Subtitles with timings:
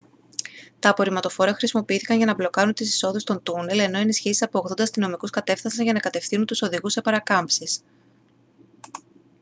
[0.79, 5.29] τα απορριμματοφόρα χρησιμοποιήθηκαν για να μπλοκάρουν τις εισόδους των τούνελ ενώ ενισχύσεις από 80 αστυνομικούς
[5.29, 7.79] κατέφθασαν για να κατευθύνουν τους οδηγούς σε παρακάμψεις